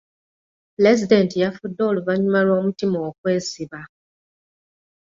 Pulezidenti 0.75 1.35
yafudde 1.43 1.81
oluvannyuma 1.89 2.39
lw'omutima 2.45 2.97
okwesiba. 3.09 3.79